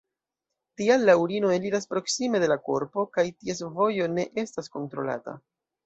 Tial 0.79 1.05
la 1.09 1.15
urino 1.23 1.51
eliras 1.57 1.85
proksime 1.93 2.43
de 2.45 2.51
la 2.55 2.59
korpo 2.71 3.05
kaj 3.19 3.29
ties 3.35 3.65
vojo 3.79 4.09
ne 4.19 4.29
estas 4.49 4.77
kontrolata. 4.79 5.43